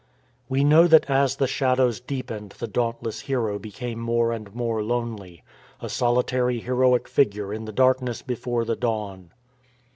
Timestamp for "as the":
1.11-1.45